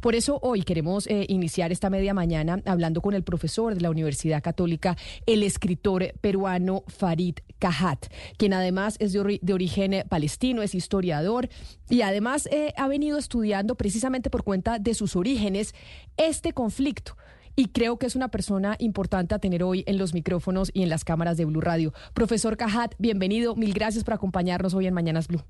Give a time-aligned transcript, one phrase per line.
[0.00, 3.90] Por eso hoy queremos eh, iniciar esta media mañana hablando con el profesor de la
[3.90, 8.06] Universidad Católica, el escritor peruano Farid Cajat,
[8.36, 11.48] quien además es de, origen palestino, es historiador
[11.90, 15.74] y además eh, ha venido estudiando precisamente por cuenta de sus orígenes
[16.16, 17.16] este conflicto
[17.56, 20.90] y creo que es una persona importante a tener hoy en los micrófonos y en
[20.90, 21.92] las cámaras de Blue Radio.
[22.14, 23.56] Profesor Cajat, bienvenido.
[23.56, 25.42] Mil gracias por acompañarnos hoy en Mañanas Blue.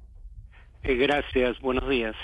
[0.84, 2.14] Eh, gracias, buenos días.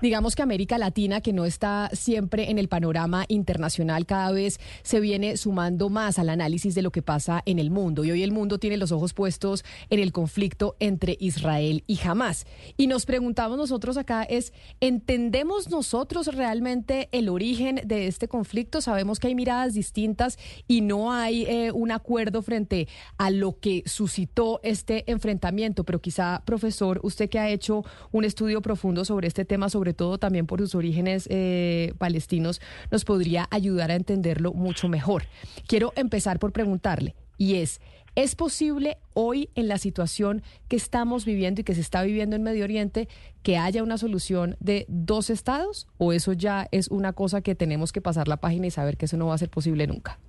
[0.00, 5.00] Digamos que América Latina, que no está siempre en el panorama internacional, cada vez se
[5.00, 8.04] viene sumando más al análisis de lo que pasa en el mundo.
[8.04, 12.46] Y hoy el mundo tiene los ojos puestos en el conflicto entre Israel y Hamas.
[12.76, 18.80] Y nos preguntamos nosotros acá es, ¿entendemos nosotros realmente el origen de este conflicto?
[18.80, 20.38] Sabemos que hay miradas distintas
[20.68, 22.86] y no hay eh, un acuerdo frente
[23.18, 25.82] a lo que suscitó este enfrentamiento.
[25.82, 30.18] Pero quizá, profesor, usted que ha hecho un estudio profundo sobre este tema, sobre todo
[30.18, 32.60] también por sus orígenes eh, palestinos,
[32.92, 35.24] nos podría ayudar a entenderlo mucho mejor.
[35.66, 37.80] Quiero empezar por preguntarle, y es,
[38.14, 42.44] ¿es posible hoy en la situación que estamos viviendo y que se está viviendo en
[42.44, 43.08] Medio Oriente
[43.42, 45.88] que haya una solución de dos estados?
[45.98, 49.06] ¿O eso ya es una cosa que tenemos que pasar la página y saber que
[49.06, 50.20] eso no va a ser posible nunca?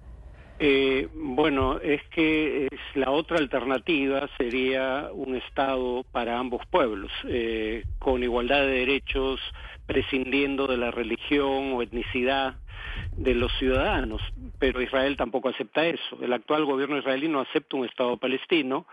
[0.57, 8.23] Eh, bueno, es que la otra alternativa sería un Estado para ambos pueblos, eh, con
[8.23, 9.41] igualdad de derechos,
[9.85, 12.55] prescindiendo de la religión o etnicidad
[13.17, 14.21] de los ciudadanos.
[14.57, 16.17] Pero Israel tampoco acepta eso.
[16.21, 18.85] El actual gobierno israelí no acepta un Estado palestino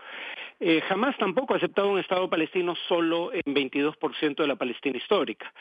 [0.59, 5.53] eh, jamás tampoco ha aceptado un Estado palestino solo en 22% de la Palestina histórica.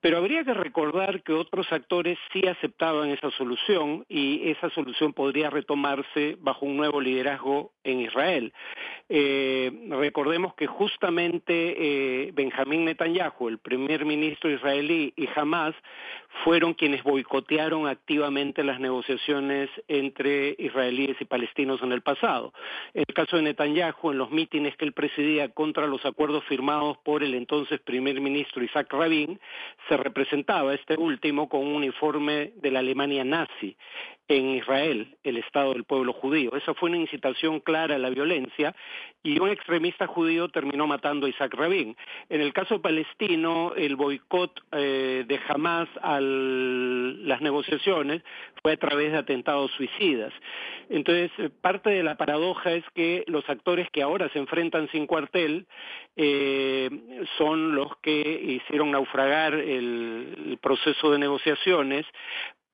[0.00, 5.50] Pero habría que recordar que otros actores sí aceptaban esa solución y esa solución podría
[5.50, 8.52] retomarse bajo un nuevo liderazgo en Israel.
[9.08, 11.52] Eh, recordemos que justamente
[12.26, 15.74] eh, Benjamín Netanyahu, el primer ministro israelí, y Hamas
[16.44, 22.52] fueron quienes boicotearon activamente las negociaciones entre israelíes y palestinos en el pasado.
[22.94, 27.22] El caso de Netanyahu, en los mítines que él presidía contra los acuerdos firmados por
[27.22, 29.38] el entonces primer ministro Isaac Rabin,
[29.88, 33.76] se representaba este último con un uniforme de la Alemania nazi
[34.36, 36.54] en Israel, el Estado del pueblo judío.
[36.56, 38.74] Esa fue una incitación clara a la violencia
[39.22, 41.96] y un extremista judío terminó matando a Isaac Rabin.
[42.28, 48.22] En el caso palestino, el boicot eh, de Hamas a las negociaciones
[48.62, 50.32] fue a través de atentados suicidas.
[50.88, 55.06] Entonces, eh, parte de la paradoja es que los actores que ahora se enfrentan sin
[55.06, 55.66] cuartel
[56.16, 56.90] eh,
[57.38, 62.06] son los que hicieron naufragar el proceso de negociaciones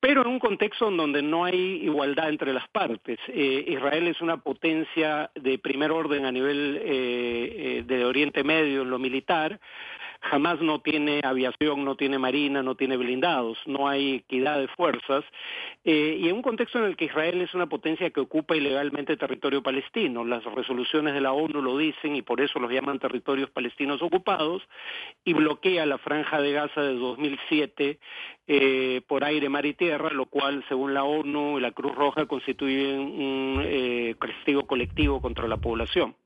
[0.01, 3.19] pero en un contexto en donde no hay igualdad entre las partes.
[3.29, 8.83] Eh, Israel es una potencia de primer orden a nivel eh, eh, de Oriente Medio
[8.83, 9.59] en lo militar,
[10.21, 15.25] jamás no tiene aviación, no tiene marina, no tiene blindados, no hay equidad de fuerzas,
[15.85, 19.17] eh, y en un contexto en el que Israel es una potencia que ocupa ilegalmente
[19.17, 23.51] territorio palestino, las resoluciones de la ONU lo dicen y por eso los llaman territorios
[23.51, 24.63] palestinos ocupados,
[25.25, 27.99] y bloquea la franja de Gaza de 2007
[28.51, 32.27] eh, por aire, mar y tierra, lo cual, según la ONU y la Cruz Roja,
[32.27, 36.17] constituye un eh, castigo colectivo contra la población.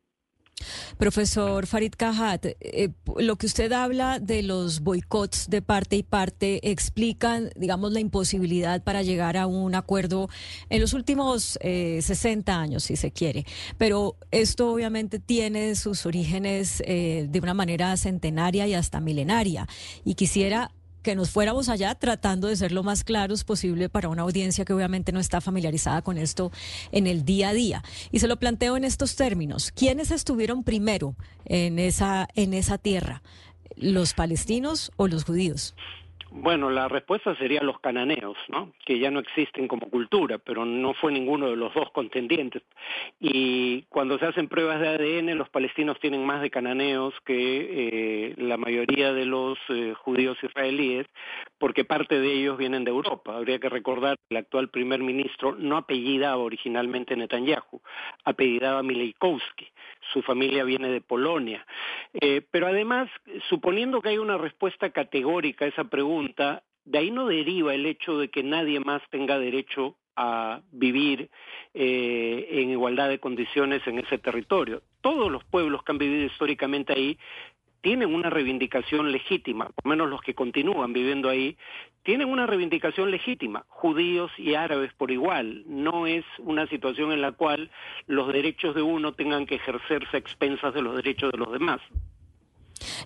[1.02, 6.70] Profesor Farid Kahat, eh, lo que usted habla de los boicots de parte y parte
[6.70, 10.28] explican, digamos, la imposibilidad para llegar a un acuerdo
[10.70, 13.46] en los últimos 60 eh, años, si se quiere.
[13.78, 19.66] Pero esto obviamente tiene sus orígenes eh, de una manera centenaria y hasta milenaria.
[20.04, 20.70] Y quisiera
[21.02, 24.72] que nos fuéramos allá tratando de ser lo más claros posible para una audiencia que
[24.72, 26.52] obviamente no está familiarizada con esto
[26.92, 27.84] en el día a día.
[28.10, 29.72] Y se lo planteo en estos términos.
[29.72, 33.22] ¿Quiénes estuvieron primero en esa, en esa tierra?
[33.76, 35.74] ¿Los palestinos o los judíos?
[36.34, 38.72] Bueno, la respuesta sería los cananeos, ¿no?
[38.86, 42.62] que ya no existen como cultura, pero no fue ninguno de los dos contendientes.
[43.20, 48.34] Y cuando se hacen pruebas de ADN, los palestinos tienen más de cananeos que eh,
[48.38, 51.06] la mayoría de los eh, judíos israelíes,
[51.58, 53.36] porque parte de ellos vienen de Europa.
[53.36, 57.82] Habría que recordar que el actual primer ministro no apellidaba originalmente Netanyahu,
[58.24, 59.68] apellidaba Mileikowski.
[60.12, 61.64] Su familia viene de Polonia.
[62.14, 63.08] Eh, pero además,
[63.48, 68.18] suponiendo que hay una respuesta categórica a esa pregunta, de ahí no deriva el hecho
[68.18, 71.30] de que nadie más tenga derecho a vivir
[71.74, 74.82] eh, en igualdad de condiciones en ese territorio.
[75.00, 77.18] Todos los pueblos que han vivido históricamente ahí
[77.80, 81.56] tienen una reivindicación legítima, por lo menos los que continúan viviendo ahí,
[82.02, 85.64] tienen una reivindicación legítima, judíos y árabes por igual.
[85.66, 87.70] No es una situación en la cual
[88.06, 91.80] los derechos de uno tengan que ejercerse a expensas de los derechos de los demás.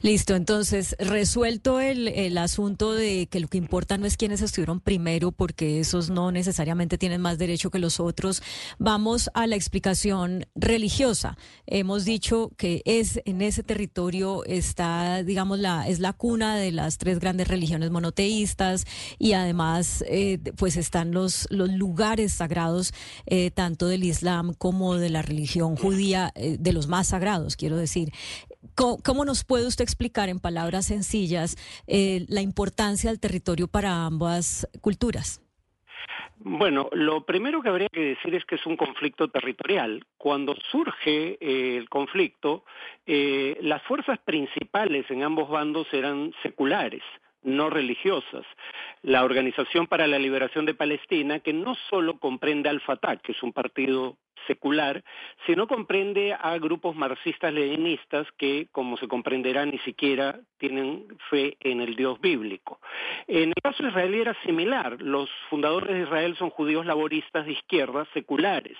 [0.02, 4.80] Listo, entonces, resuelto el, el, asunto de que lo que importa no es quiénes estuvieron
[4.80, 8.42] primero, porque esos no necesariamente tienen más derecho que los otros,
[8.78, 11.36] vamos a la explicación religiosa.
[11.66, 16.98] Hemos dicho que es en ese territorio está, digamos, la, es la cuna de las
[16.98, 18.86] tres grandes religiones monoteístas
[19.18, 22.92] y además, eh, pues están los, los lugares sagrados,
[23.26, 27.76] eh, tanto del Islam como de la religión judía, eh, de los más sagrados, quiero
[27.76, 28.12] decir.
[28.74, 34.68] ¿Cómo, nos puede usted explicar en palabras sencillas eh, la importancia del territorio para ambas
[34.80, 35.42] culturas?
[36.38, 40.04] Bueno, lo primero que habría que decir es que es un conflicto territorial.
[40.18, 42.64] Cuando surge eh, el conflicto,
[43.06, 47.02] eh, las fuerzas principales en ambos bandos eran seculares
[47.46, 48.44] no religiosas.
[49.02, 53.42] La Organización para la Liberación de Palestina, que no solo comprende al Fatah, que es
[53.42, 55.02] un partido secular,
[55.46, 61.96] sino comprende a grupos marxistas-leninistas que, como se comprenderá, ni siquiera tienen fe en el
[61.96, 62.80] Dios bíblico.
[63.26, 65.00] En el caso israelí era similar.
[65.02, 68.76] Los fundadores de Israel son judíos laboristas de izquierda, seculares.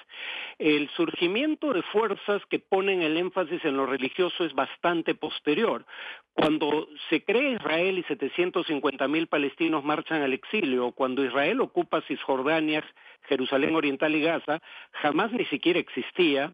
[0.59, 5.85] El surgimiento de fuerzas que ponen el énfasis en lo religioso es bastante posterior.
[6.33, 10.93] Cuando se crea Israel y 700 150.000 palestinos marchan al exilio.
[10.93, 12.85] Cuando Israel ocupa Cisjordania,
[13.29, 14.61] Jerusalén Oriental y Gaza,
[14.93, 16.53] jamás ni siquiera existía.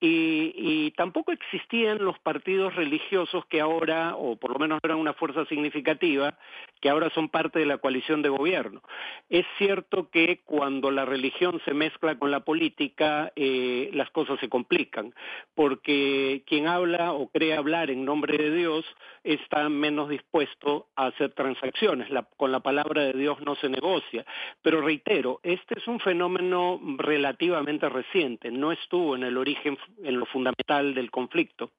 [0.00, 5.14] Y, y, tampoco existían los partidos religiosos que ahora, o por lo menos eran una
[5.14, 6.36] fuerza significativa,
[6.84, 8.82] que ahora son parte de la coalición de gobierno.
[9.30, 14.50] Es cierto que cuando la religión se mezcla con la política, eh, las cosas se
[14.50, 15.14] complican,
[15.54, 18.84] porque quien habla o cree hablar en nombre de Dios
[19.22, 22.08] está menos dispuesto a hacer transacciones.
[22.36, 24.26] con la palabra de Dios no se negocia.
[24.60, 30.26] Pero reitero, este es un fenómeno relativamente reciente, no estuvo en el origen en lo
[30.26, 31.70] fundamental del conflicto.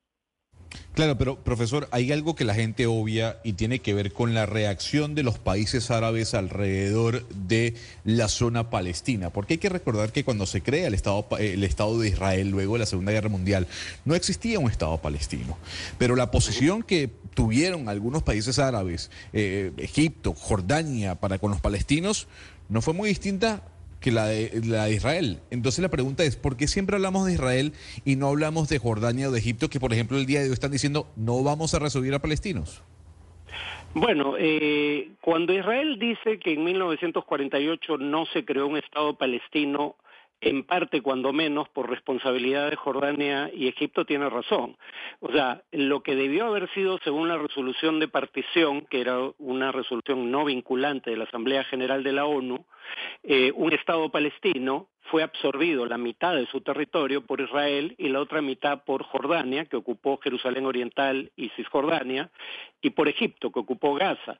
[0.93, 4.45] Claro, pero profesor, hay algo que la gente obvia y tiene que ver con la
[4.45, 10.23] reacción de los países árabes alrededor de la zona palestina, porque hay que recordar que
[10.23, 13.67] cuando se crea el Estado, el Estado de Israel luego de la Segunda Guerra Mundial,
[14.05, 15.57] no existía un Estado palestino,
[15.97, 22.27] pero la posición que tuvieron algunos países árabes, eh, Egipto, Jordania, para con los palestinos,
[22.69, 23.63] no fue muy distinta
[23.99, 25.39] que la de, la de Israel.
[25.49, 29.29] Entonces la pregunta es, ¿por qué siempre hablamos de Israel y no hablamos de Jordania
[29.29, 31.79] o de Egipto, que por ejemplo el día de hoy están diciendo no vamos a
[31.79, 32.83] recibir a palestinos?
[33.93, 39.95] Bueno, eh, cuando Israel dice que en 1948 no se creó un Estado palestino,
[40.41, 44.77] en parte cuando menos por responsabilidad de Jordania y Egipto tiene razón.
[45.19, 49.71] O sea, lo que debió haber sido según la resolución de partición, que era una
[49.71, 52.65] resolución no vinculante de la Asamblea General de la ONU,
[53.23, 58.21] eh, un Estado palestino fue absorbido la mitad de su territorio por Israel y la
[58.21, 62.31] otra mitad por Jordania, que ocupó Jerusalén Oriental y Cisjordania,
[62.81, 64.39] y por Egipto, que ocupó Gaza.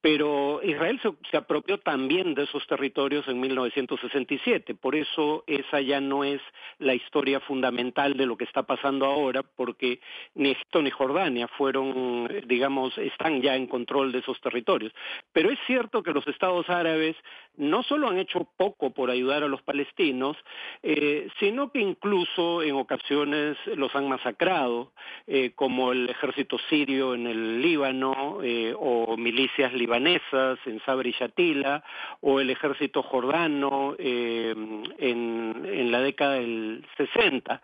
[0.00, 1.00] Pero Israel
[1.30, 6.40] se, apropió también de esos territorios en 1967, por eso esa ya no es
[6.78, 10.00] la historia fundamental de lo que está pasando ahora, porque
[10.34, 14.92] ni Egipto ni Jordania fueron, digamos, están ya en control de esos territorios.
[15.32, 17.16] Pero es cierto que los estados árabes
[17.56, 20.36] no solo han hecho poco por ayudar a los palestinos,
[20.82, 24.92] eh, sino que incluso en ocasiones los han masacrado,
[25.26, 31.12] eh, como el ejército sirio en el Líbano, eh, o milicias libanesas en Sabri y
[31.12, 31.84] Shatila,
[32.20, 37.62] o el ejército jordano en, en, la década del 60.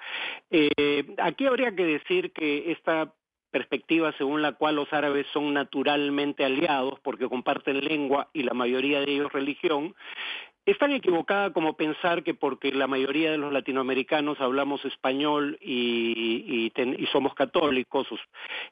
[1.19, 3.13] aquí habría que decir que esta
[3.53, 9.01] perspectiva según la cual los árabes son naturalmente aliados porque comparten lengua y la mayoría
[9.01, 9.95] de ellos religión,
[10.65, 16.73] es tan equivocada como pensar que porque la mayoría de los latinoamericanos hablamos español y,
[17.13, 18.07] somos católicos,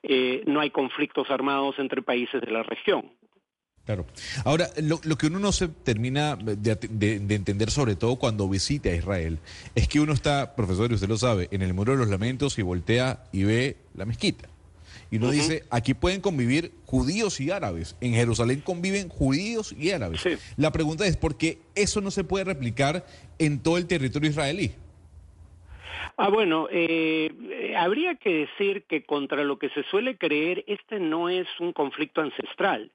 [0.03, 3.11] eh, no hay conflictos armados entre países de la región.
[3.85, 4.07] Claro.
[4.45, 8.95] Ahora, lo, que uno no se termina de, de, entender, sobre todo cuando visita a
[8.95, 9.39] Israel,
[9.75, 12.59] es que uno está, profesor, y usted lo sabe, en el muro de los lamentos
[12.59, 14.50] y voltea y ve la mezquita.
[15.11, 17.97] Y uno dice, aquí pueden convivir judíos y árabes.
[18.01, 20.23] En Jerusalén conviven judíos y árabes.
[20.57, 23.05] La pregunta es, ¿por qué eso no se puede replicar
[23.39, 24.73] en todo el territorio israelí?
[26.17, 31.01] Ah, bueno, eh, eh, habría que decir que contra lo que se suele creer, este
[31.01, 32.91] no es un conflicto ancestral.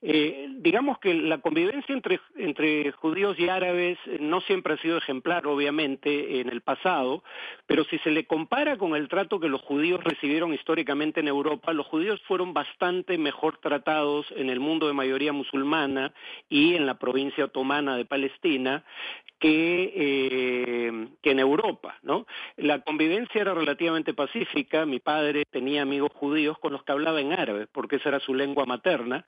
[0.00, 5.46] Eh, digamos que la convivencia entre, entre judíos y árabes no siempre ha sido ejemplar,
[5.46, 7.24] obviamente, en el pasado,
[7.66, 11.72] pero si se le compara con el trato que los judíos recibieron históricamente en Europa,
[11.72, 16.12] los judíos fueron bastante mejor tratados en el mundo de mayoría musulmana
[16.48, 18.84] y en la provincia otomana de Palestina
[19.38, 21.96] que, eh, que en Europa.
[22.02, 22.26] ¿no?
[22.56, 27.32] La convivencia era relativamente pacífica, mi padre tenía amigos judíos con los que hablaba en
[27.32, 29.24] árabe, porque esa era su lengua materna.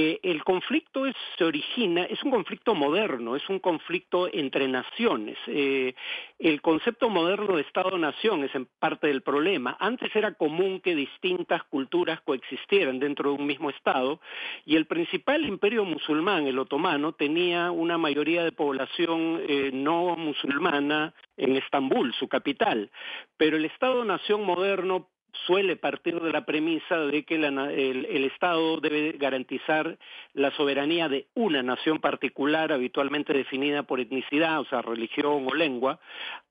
[0.00, 5.36] Eh, el conflicto es, se origina, es un conflicto moderno, es un conflicto entre naciones.
[5.48, 5.92] Eh,
[6.38, 9.76] el concepto moderno de Estado-nación es en parte del problema.
[9.80, 14.20] Antes era común que distintas culturas coexistieran dentro de un mismo Estado
[14.64, 21.12] y el principal imperio musulmán, el otomano, tenía una mayoría de población eh, no musulmana
[21.36, 22.92] en Estambul, su capital.
[23.36, 25.08] Pero el Estado-nación moderno
[25.46, 29.98] suele partir de la premisa de que el, Estado debe garantizar
[30.34, 36.00] la soberanía de una nación particular, habitualmente definida por etnicidad, o sea, religión o lengua,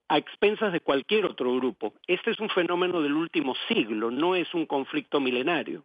[0.09, 1.93] a expensas de cualquier otro grupo.
[2.07, 5.83] Este es un fenómeno del último siglo, no es un conflicto milenario.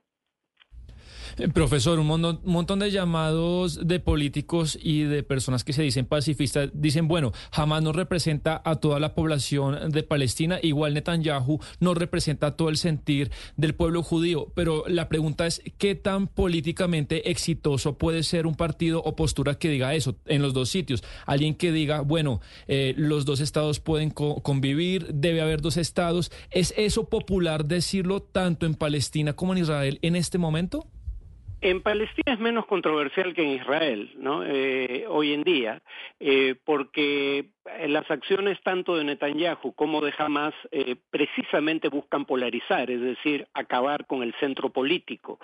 [1.38, 6.70] Eh, profesor, un montón, de llamados de políticos y de personas que se dicen pacifistas
[6.72, 12.56] dicen, bueno, jamás no representa a toda la población de Palestina, igual Netanyahu no representa
[12.56, 18.22] todo el sentir del pueblo judío, pero la pregunta es, ¿qué tan políticamente exitoso puede
[18.22, 21.04] ser un partido o postura que diga eso en los dos sitios?
[21.26, 26.32] Alguien que diga, bueno, eh, los dos estados pueden convivir, debe haber dos estados.
[26.50, 30.86] ¿Es eso popular decirlo tanto en Palestina como en Israel en este momento?
[31.62, 34.44] En Palestina es menos controversial que en Israel, ¿no?
[34.44, 35.80] Eh, hoy en día,
[36.18, 37.50] eh, porque
[37.86, 44.06] las acciones tanto de Netanyahu como de Hamas eh, precisamente buscan polarizar, es decir, acabar
[44.06, 45.38] con el centro político,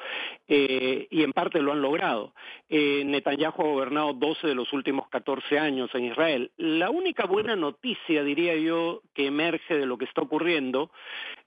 [0.47, 2.33] y en parte lo han logrado.
[2.69, 6.51] Netanyahu ha gobernado 12 de los últimos 14 años en Israel.
[6.57, 10.91] La única buena noticia, diría yo, que emerge de lo que está ocurriendo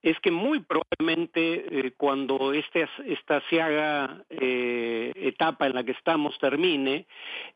[0.02, 3.42] es que muy probablemente cuando este, esta
[4.30, 7.06] eh, etapa en la que estamos termine,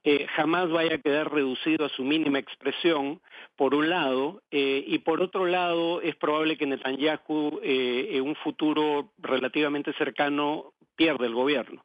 [0.03, 3.04] eh, jamás vaya a quedar reducido a su mínima expresión,
[3.55, 9.11] por un lado, eh, y por otro lado es probable que Netanyahu en un futuro
[9.17, 11.83] relativamente cercano pierde el gobierno.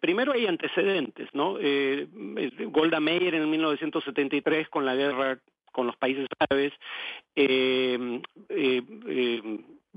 [0.00, 1.56] primero hay antecedentes, ¿no?
[2.66, 5.38] Golda Meir en 1973 con la guerra
[5.72, 6.72] con los países árabes,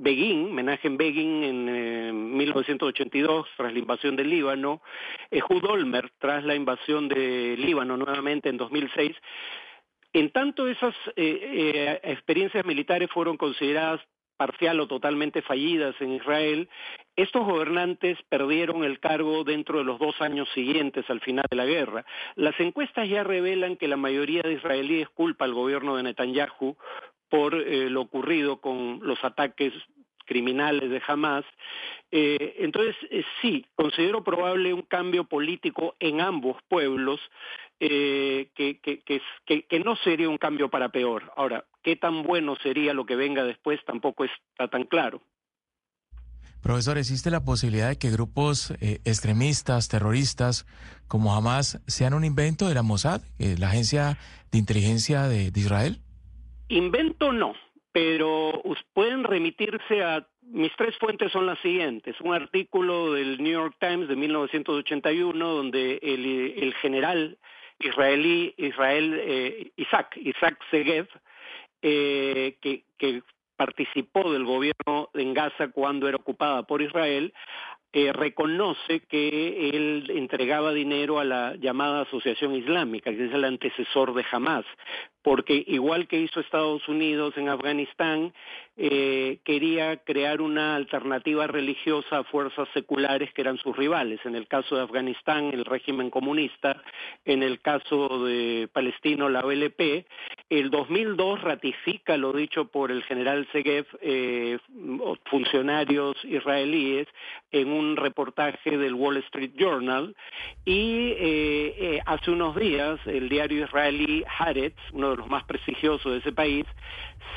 [0.01, 4.81] Begin, Menachem Begin en 1982 eh, tras la invasión del Líbano,
[5.29, 9.15] Ehud Olmer tras la invasión de Líbano nuevamente en 2006.
[10.13, 11.39] En tanto esas eh,
[11.95, 14.01] eh, experiencias militares fueron consideradas
[14.35, 16.67] parcial o totalmente fallidas en Israel,
[17.15, 21.65] estos gobernantes perdieron el cargo dentro de los dos años siguientes al final de la
[21.65, 22.05] guerra.
[22.35, 26.75] Las encuestas ya revelan que la mayoría de israelíes culpa al gobierno de Netanyahu
[27.29, 29.73] por eh, lo ocurrido con los ataques
[30.25, 31.45] criminales de Hamas.
[32.09, 32.95] Entonces,
[33.41, 37.19] sí, considero probable un cambio político en ambos pueblos,
[37.87, 41.31] que, que, no sería un cambio para peor.
[41.35, 45.21] Ahora, qué tan bueno sería lo que venga después tampoco está tan claro.
[46.61, 50.67] Profesor, ¿existe la posibilidad de que grupos extremistas, terroristas,
[51.07, 54.17] como Hamas, sean un invento de la Mossad, la agencia
[54.51, 55.97] de inteligencia de Israel?
[56.67, 57.53] Invento no,
[57.91, 58.61] pero
[58.93, 62.19] pueden remitirse a mis tres fuentes son las siguientes.
[62.21, 67.37] Un artículo del New York Times de 1981 donde el, general
[67.87, 71.07] israelí Israel eh, Isaac, Isaac Segev,
[71.81, 73.21] eh, que, que
[73.55, 77.33] participó del gobierno en Gaza cuando era ocupada por Israel,
[77.93, 84.13] eh, reconoce que él entregaba dinero a la llamada Asociación Islámica, que es el antecesor
[84.13, 84.65] de Hamas,
[85.23, 88.33] porque igual que hizo Estados Unidos en Afganistán,
[88.77, 94.19] eh, quería crear una alternativa religiosa a fuerzas seculares que eran sus rivales.
[94.25, 96.81] En el caso de Afganistán, el régimen comunista,
[97.25, 100.05] en el caso de Palestino, la OLP.
[100.49, 104.57] El 2002 ratifica lo dicho por el general Segev, eh,
[105.25, 107.07] funcionarios israelíes,
[107.51, 110.15] en un reportaje del Wall Street Journal.
[110.65, 116.19] Y eh, hace unos días, el diario israelí Haaretz, uno de los más prestigiosos de
[116.19, 116.65] ese país,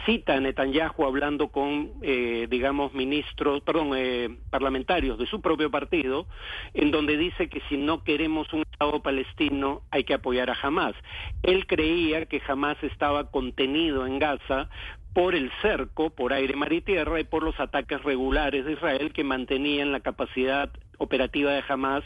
[0.06, 6.26] cita Netanyahu hablando con, eh, digamos, ministros, perdón, eh, parlamentarios de su propio partido,
[6.74, 10.94] en donde dice que si no queremos un Estado palestino hay que apoyar a Hamas.
[11.42, 14.68] Él creía que Hamas estaba contenido en Gaza
[15.14, 19.12] por el cerco, por aire, mar y tierra, y por los ataques regulares de Israel
[19.12, 22.04] que mantenían la capacidad operativa de Hamas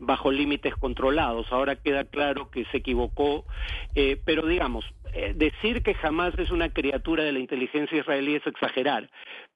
[0.00, 1.46] bajo límites controlados.
[1.50, 3.44] Ahora queda claro que se equivocó,
[3.94, 8.46] eh, pero digamos, eh, decir que Hamas es una criatura de la inteligencia israelí es
[8.46, 9.08] exagerar,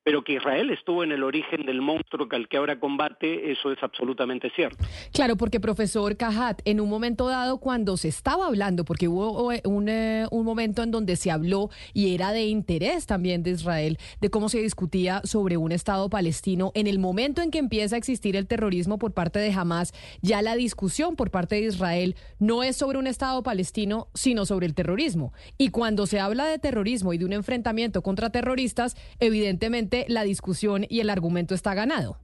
[0.09, 3.71] pero que Israel estuvo en el origen del monstruo que al que ahora combate, eso
[3.71, 4.83] es absolutamente cierto.
[5.13, 9.61] Claro, porque profesor Cajat, en un momento dado cuando se estaba hablando, porque hubo eh,
[9.67, 13.99] un, eh, un momento en donde se habló y era de interés también de Israel,
[14.23, 17.99] de cómo se discutía sobre un Estado palestino, en el momento en que empieza a
[17.99, 22.63] existir el terrorismo por parte de Hamas, ya la discusión por parte de Israel no
[22.63, 25.35] es sobre un Estado palestino, sino sobre el terrorismo.
[25.59, 30.85] Y cuando se habla de terrorismo y de un enfrentamiento contra terroristas, evidentemente la discusión
[30.89, 32.19] y el argumento está ganado.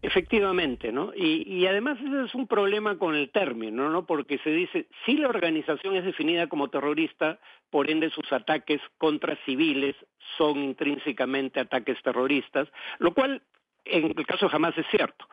[0.00, 1.12] Efectivamente, ¿no?
[1.12, 4.06] Y, además ese es un problema con el término, ¿no?
[4.06, 7.40] Porque se dice, si la organización es definida como terrorista,
[7.70, 9.96] por ende sus ataques contra civiles
[10.36, 12.68] son intrínsecamente ataques terroristas,
[13.00, 13.42] lo cual
[13.84, 15.26] en el caso Hamas es cierto.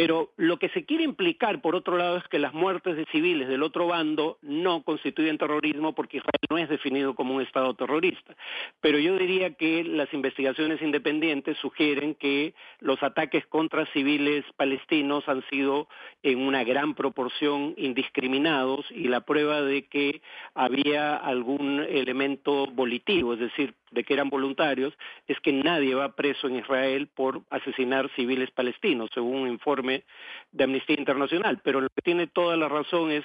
[0.00, 3.48] Pero lo que se quiere implicar, por otro lado, es que las muertes de civiles
[3.48, 8.36] del otro bando no constituyen terrorismo porque Israel no es definido como un Estado terrorista.
[8.80, 15.42] Pero yo diría que las investigaciones independientes sugieren que los ataques contra civiles palestinos han
[15.50, 15.88] sido
[16.22, 20.22] en una gran proporción indiscriminados y la prueba de que
[20.54, 24.94] había algún elemento volitivo, es decir, de que eran voluntarios,
[25.26, 30.04] es que nadie va preso en Israel por asesinar civiles palestinos, según un informe
[30.52, 31.60] de Amnistía Internacional.
[31.62, 33.24] Pero lo que tiene toda la razón es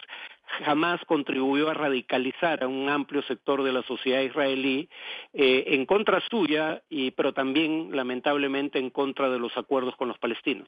[0.66, 4.90] jamás contribuyó a radicalizar a un amplio sector de la sociedad israelí
[5.34, 10.18] eh, en contra suya, y, pero también lamentablemente en contra de los acuerdos con los
[10.18, 10.68] palestinos.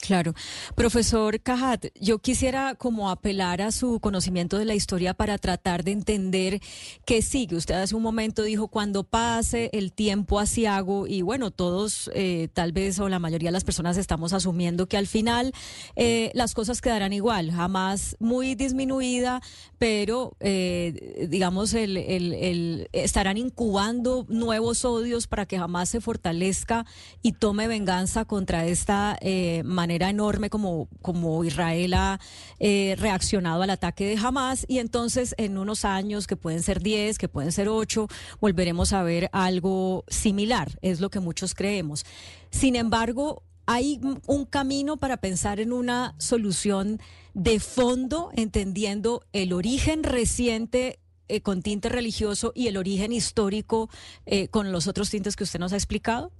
[0.00, 0.32] Claro.
[0.76, 5.90] Profesor Cajat, yo quisiera como apelar a su conocimiento de la historia para tratar de
[5.90, 6.60] entender
[7.04, 7.56] qué sigue.
[7.56, 12.72] Usted hace un momento dijo, cuando pase el tiempo asiago, y bueno, todos eh, tal
[12.72, 15.52] vez o la mayoría de las personas estamos asumiendo que al final
[15.96, 19.42] eh, las cosas quedarán igual, jamás muy disminuida,
[19.78, 26.86] pero eh, digamos, el, estarán incubando nuevos odios para que jamás se fortalezca
[27.20, 29.18] y tome venganza contra esta
[29.64, 32.20] manera manera enorme como, como Israel ha
[32.58, 37.16] eh, reaccionado al ataque de Hamas y entonces en unos años, que pueden ser 10,
[37.16, 38.06] que pueden ser 8,
[38.38, 42.04] volveremos a ver algo similar, es lo que muchos creemos.
[42.50, 47.00] Sin embargo, hay un camino para pensar en una solución
[47.32, 53.88] de fondo, entendiendo el origen reciente eh, con tinte religioso y el origen histórico
[54.26, 56.30] eh, con los otros tintes que usted nos ha explicado?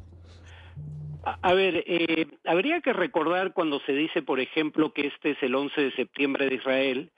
[1.43, 5.55] A, ver, eh, habría que recordar cuando se dice, por ejemplo, que este es el
[5.55, 7.11] 11 de septiembre de Israel,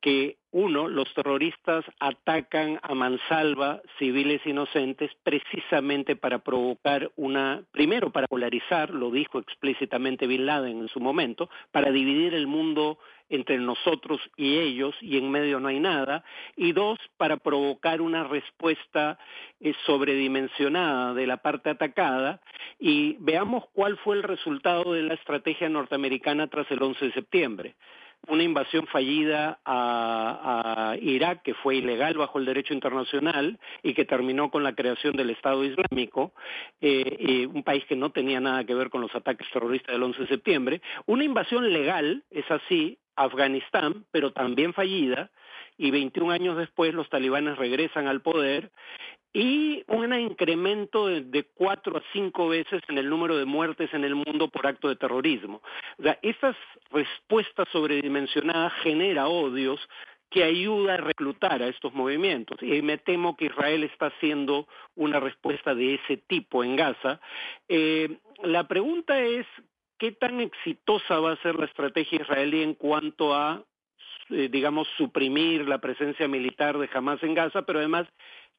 [0.00, 8.26] que uno, los terroristas atacan a mansalva civiles inocentes precisamente para provocar una, primero para
[8.26, 14.20] polarizar, lo dijo explícitamente Bin Laden en su momento, para dividir el mundo entre nosotros
[14.36, 16.24] y ellos y en medio no hay nada,
[16.56, 19.18] y dos, para provocar una respuesta
[19.60, 22.40] eh, sobredimensionada de la parte atacada
[22.78, 27.74] y veamos cuál fue el resultado de la estrategia norteamericana tras el 11 de septiembre
[28.26, 34.50] una invasión fallida a, Irak que fue ilegal bajo el derecho internacional y que terminó
[34.50, 36.32] con la creación del Estado Islámico,
[36.80, 40.22] eh, un país que no tenía nada que ver con los ataques terroristas del 11
[40.22, 45.30] de septiembre, una invasión legal, es así, Afganistán, pero también fallida,
[45.78, 48.70] y 21 años después los talibanes regresan al poder
[49.32, 54.14] y un incremento de, cuatro a cinco veces en el número de muertes en el
[54.14, 55.62] mundo por acto de terrorismo.
[55.98, 56.56] O sea, estas
[56.90, 59.80] respuestas sobredimensionadas genera odios
[60.30, 62.58] que ayuda a reclutar a estos movimientos.
[62.62, 67.20] Y me temo que Israel está haciendo una respuesta de ese tipo en Gaza.
[67.68, 69.46] Eh, la pregunta es,
[69.98, 73.62] ¿qué tan exitosa va a ser la estrategia israelí en cuanto a,
[74.30, 78.06] eh, digamos, suprimir la presencia militar de Hamas en Gaza, pero además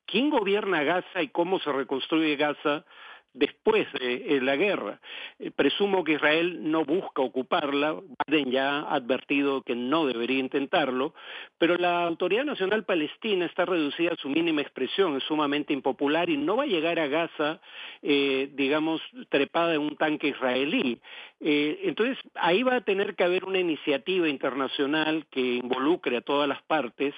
[0.05, 2.86] quién gobierna Gaza y cómo se reconstruye Gaza
[3.34, 5.00] después de la guerra.
[5.38, 11.13] Eh, presumo que Israel no busca ocuparla, Biden ya ha advertido que no debería intentarlo,
[11.58, 16.38] pero la Autoridad Nacional Palestina está reducida a su mínima expresión, es sumamente impopular y
[16.38, 17.62] no va a llegar a Gaza,
[18.02, 21.00] eh, digamos, trepada en un tanque israelí.
[21.39, 26.50] Eh, entonces, ahí va a tener que haber una iniciativa internacional que involucre a todas
[26.50, 27.13] las partes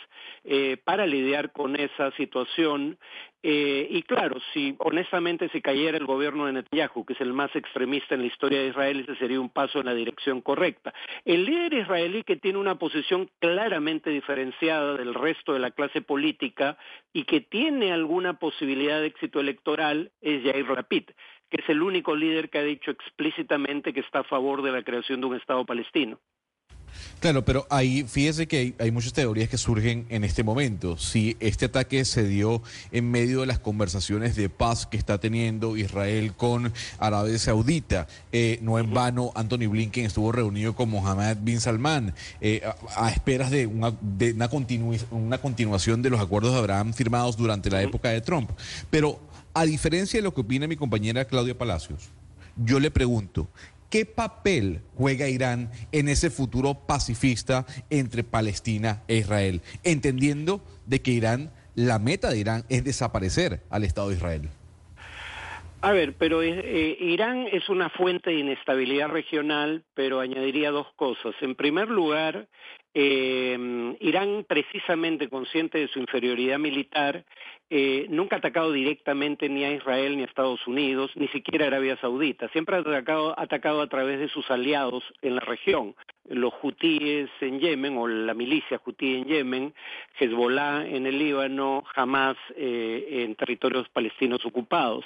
[0.83, 2.97] para lidiar con esa situación
[3.43, 7.55] eh, y claro, si honestamente se cayera el gobierno de Netanyahu, que es el más
[7.55, 10.93] extremista en la historia de Israel, ese sería un paso en la dirección correcta.
[11.25, 16.77] El líder israelí que tiene una posición claramente diferenciada del resto de la clase política
[17.13, 21.05] y que tiene alguna posibilidad de éxito electoral es Yair Lapid,
[21.49, 24.83] que es el único líder que ha dicho explícitamente que está a favor de la
[24.83, 26.19] creación de un Estado palestino.
[27.19, 30.97] Claro, pero ahí fíjese que hay, muchas teorías que surgen en este momento.
[30.97, 32.61] Si este ataque se dio
[32.91, 38.59] en medio de las conversaciones de paz que está teniendo Israel con Arabia Saudita, eh,
[38.61, 42.61] no en vano Anthony Blinken estuvo reunido con Mohammed bin Salman eh,
[42.95, 44.49] a, esperas de, una, de una,
[45.11, 48.49] una continuación de los acuerdos de Abraham firmados durante la época de Trump.
[48.89, 49.19] Pero
[49.53, 52.09] a diferencia de lo que opina mi compañera Claudia Palacios,
[52.55, 53.47] yo le pregunto,
[53.91, 59.61] ¿Qué papel juega Irán en ese futuro pacifista entre Palestina e Israel?
[59.83, 64.49] Entendiendo de que Irán, la meta de Irán es desaparecer al Estado de Israel.
[65.83, 71.33] A ver, pero eh, Irán es una fuente de inestabilidad regional, pero añadiría dos cosas.
[71.41, 72.47] En primer lugar,
[72.93, 77.25] eh, Irán, precisamente consciente de su inferioridad militar,
[77.71, 81.67] eh, nunca ha atacado directamente ni a Israel ni a Estados Unidos, ni siquiera a
[81.69, 82.49] Arabia Saudita.
[82.49, 87.59] Siempre ha atacado, atacado a través de sus aliados en la región, los hutíes en
[87.59, 89.73] Yemen o la milicia hutí en Yemen,
[90.21, 95.03] Hezbollah en el Líbano, Hamas eh, en territorios palestinos ocupados.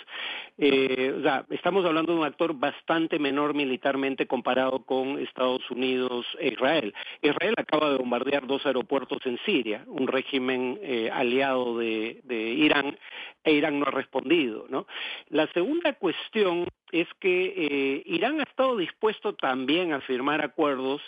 [0.57, 6.25] Eh, o sea, estamos hablando de un actor bastante menor militarmente comparado con Estados Unidos
[6.39, 6.93] e Israel.
[7.21, 12.97] Israel acaba de bombardear dos aeropuertos en Siria, un régimen eh, aliado de, Irán,
[13.45, 14.65] e Irán no ha respondido.
[14.69, 14.85] ¿no?
[15.29, 21.01] La segunda cuestión es que eh, Irán ha estado dispuesto también a firmar acuerdos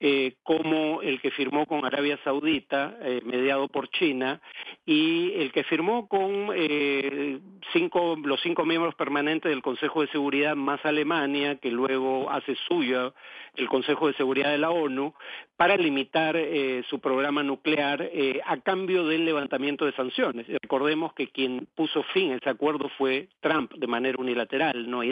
[0.00, 4.40] eh, como el que firmó con Arabia Saudita, eh, mediado por China,
[4.84, 6.50] y el que firmó con
[7.72, 13.12] cinco, los cinco miembros permanentes del Consejo de Seguridad más Alemania, que luego hace suya
[13.56, 15.14] el Consejo de Seguridad de la ONU,
[15.56, 16.36] para limitar
[16.90, 18.10] su programa nuclear
[18.44, 20.46] a cambio del levantamiento de sanciones.
[20.48, 25.02] Recordemos que quien puso fin a ese acuerdo fue Trump de manera unilateral, no.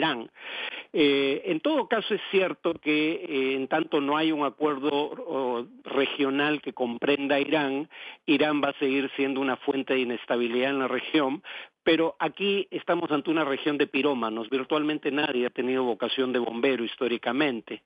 [0.91, 6.61] Eh, en todo caso es cierto que eh, en tanto no hay un acuerdo regional
[6.61, 7.89] que comprenda Irán,
[8.25, 11.43] Irán va a seguir siendo una fuente de inestabilidad en la región,
[11.83, 14.49] pero aquí estamos ante una región de pirómanos.
[14.49, 17.83] Virtualmente nadie ha tenido vocación de bombero históricamente.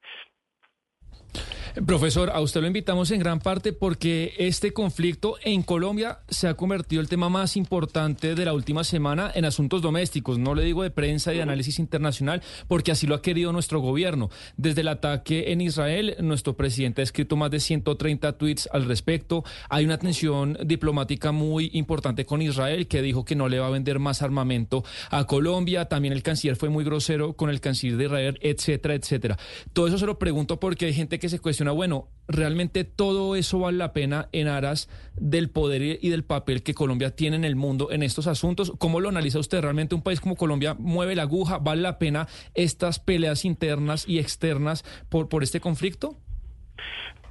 [1.85, 6.55] Profesor, a usted lo invitamos en gran parte porque este conflicto en Colombia se ha
[6.55, 10.39] convertido el tema más importante de la última semana en asuntos domésticos.
[10.39, 13.79] No le digo de prensa y de análisis internacional porque así lo ha querido nuestro
[13.79, 14.31] gobierno.
[14.55, 19.43] Desde el ataque en Israel, nuestro presidente ha escrito más de 130 tweets al respecto.
[19.69, 23.71] Hay una tensión diplomática muy importante con Israel que dijo que no le va a
[23.71, 25.85] vender más armamento a Colombia.
[25.85, 29.37] También el canciller fue muy grosero con el canciller de Israel, etcétera, etcétera.
[29.73, 33.59] Todo eso se lo pregunto porque hay gente que se cuestiona bueno, realmente todo eso
[33.59, 37.55] vale la pena en aras del poder y del papel que Colombia tiene en el
[37.55, 38.73] mundo en estos asuntos.
[38.77, 39.61] ¿Cómo lo analiza usted?
[39.61, 41.57] ¿Realmente un país como Colombia mueve la aguja?
[41.59, 46.17] ¿Vale la pena estas peleas internas y externas por, por este conflicto?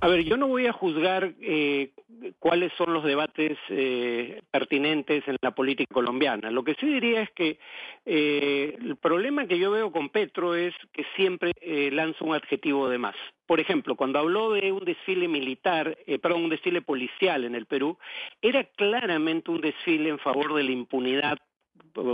[0.06, 1.90] A ver, yo no voy a juzgar eh,
[2.38, 6.48] cuáles son los debates eh, pertinentes en la política colombiana.
[6.52, 7.58] Lo que sí diría es que
[8.04, 11.50] eh, el problema que yo veo con Petro es que siempre
[11.90, 13.16] lanza un adjetivo de más.
[13.46, 17.98] Por ejemplo, cuando habló de un desfile militar, perdón, un desfile policial en el Perú,
[18.40, 21.38] era claramente un desfile en favor de la impunidad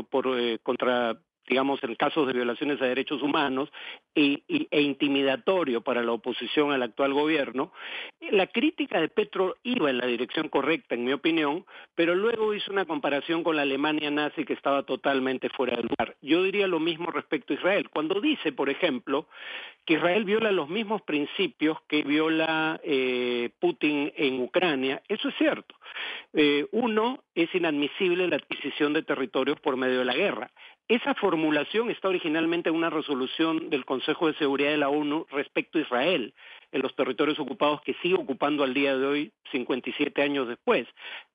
[0.09, 0.31] por,
[0.63, 3.71] contra digamos, en casos de violaciones a derechos humanos
[4.15, 7.73] e, intimidatorio para la oposición al actual gobierno,
[8.31, 12.73] la crítica de Petro iba en la dirección correcta, en mi opinión, pero luego hizo
[12.73, 16.17] una comparación con la Alemania nazi que estaba totalmente fuera de lugar.
[16.23, 17.91] Yo diría lo mismo respecto a Israel.
[17.91, 19.27] Cuando dice, por ejemplo,
[19.85, 25.75] que Israel viola los mismos principios que viola eh, Putin en Ucrania, eso es cierto.
[26.33, 30.51] Eh, uno, es inadmisible la adquisición de territorios por medio de la guerra.
[30.89, 35.79] Esa formulación está originalmente en una resolución del Consejo de Seguridad de la ONU respecto
[35.79, 36.35] a Israel
[36.73, 40.87] en los territorios ocupados que sigue ocupando al día de hoy, 57 años después,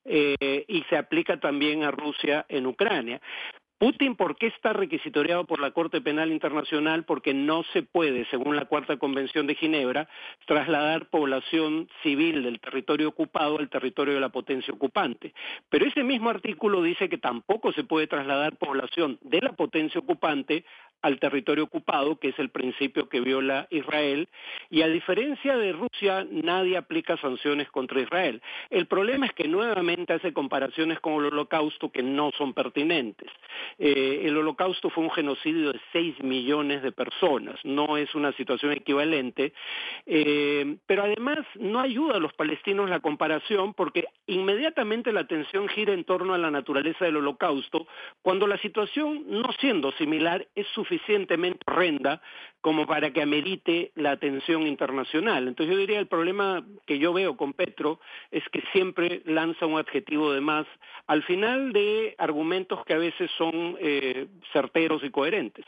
[0.06, 3.22] eh, y se aplica también a Rusia en Ucrania.
[3.80, 7.06] Putin, ¿por qué está requisitoriado por la Corte Penal Internacional?
[7.06, 10.10] Porque no se puede, según la Cuarta Convención de Ginebra,
[10.48, 15.36] trasladar población civil del territorio ocupado al territorio de la potencia ocupante.
[15.70, 20.66] Pero ese mismo artículo dice que tampoco se puede trasladar población de la potencia ocupante
[21.02, 24.28] al territorio ocupado, que es el principio que viola Israel,
[24.70, 28.42] y a diferencia de Rusia, nadie aplica sanciones contra Israel.
[28.70, 33.30] El problema es que nuevamente hace comparaciones con el holocausto que no son pertinentes.
[33.78, 38.72] Eh, el holocausto fue un genocidio de 6 millones de personas, no es una situación
[38.72, 39.54] equivalente,
[40.06, 45.94] eh, pero además no ayuda a los palestinos la comparación porque inmediatamente la atención gira
[45.94, 47.88] en torno a la naturaleza del holocausto,
[48.22, 52.22] cuando la situación, no siendo similar, es suficiente suficientemente horrenda
[52.62, 55.48] como para que amerite la atención internacional.
[55.48, 58.00] Entonces yo diría el problema que yo veo con Petro
[58.32, 60.66] es que siempre lanza un adjetivo de más
[61.08, 65.66] al final de argumentos que a veces son eh, certeros y coherentes.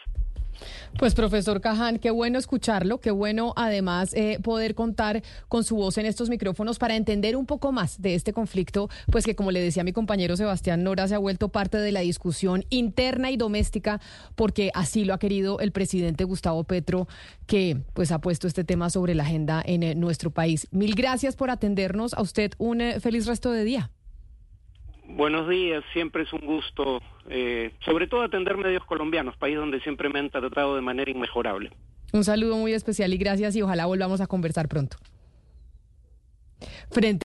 [0.98, 5.98] Pues profesor Caján, qué bueno escucharlo, qué bueno además eh, poder contar con su voz
[5.98, 9.62] en estos micrófonos para entender un poco más de este conflicto, pues que como le
[9.62, 14.02] decía mi compañero Sebastián Nora, se ha vuelto parte de la discusión interna y doméstica,
[14.36, 17.08] porque así lo ha querido el presidente Gustavo Petro,
[17.46, 20.68] que pues ha puesto este tema sobre la agenda en eh, nuestro país.
[20.72, 22.14] Mil gracias por atendernos.
[22.14, 23.92] A usted un eh, feliz resto de día.
[25.10, 30.08] Buenos días, siempre es un gusto, eh, sobre todo atender medios colombianos, país donde siempre
[30.08, 31.72] me han tratado de manera inmejorable.
[32.14, 34.98] Un saludo muy especial y gracias y ojalá volvamos a conversar pronto.
[36.92, 37.18] Frente